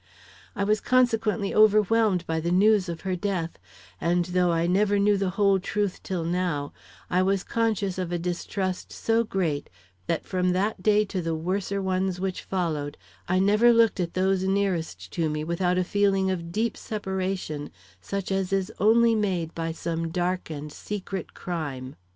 [0.55, 3.59] I was consequently overwhelmed by the news of her death,
[4.01, 6.73] and though I never knew the whole truth till now,
[7.11, 9.69] I was conscious of a distrust so great
[10.07, 12.97] that from that day to the worser ones which followed,
[13.29, 17.69] I never looked at those nearest to me without a feeling of deep separation
[18.01, 21.95] such as is only made by some dark and secret crime.